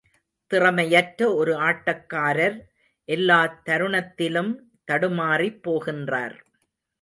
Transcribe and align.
திறமையற்ற 0.51 1.33
ஒரு 1.33 1.53
ஆட்டக்காரர் 1.59 2.57
எல்லா 3.09 3.39
தருணத்திலும் 3.69 4.51
தடுமாறிப் 4.87 5.61
போகின்றார். 5.63 6.35